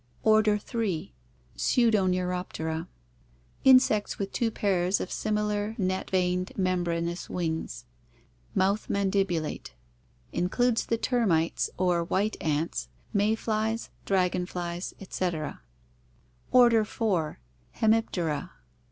Order 0.23 0.57
3. 0.57 1.13
Pseudoneuroptera. 1.55 2.87
Insects 3.63 4.17
with 4.17 4.31
two 4.31 4.49
pairs 4.49 4.99
of 4.99 5.11
similar, 5.11 5.75
net 5.77 6.09
veined, 6.09 6.53
membranous 6.57 7.29
wings. 7.29 7.85
Mouth 8.55 8.89
mandibulate. 8.89 9.75
Includes 10.33 10.87
the 10.87 10.97
termites 10.97 11.69
or 11.77 12.03
"white 12.03 12.35
ants," 12.41 12.87
May 13.13 13.35
flies, 13.35 13.91
dragon 14.05 14.47
flies, 14.47 14.95
etc. 14.99 15.61
Order 16.51 16.83
4. 16.83 17.39
Hemiptera. 17.75 18.49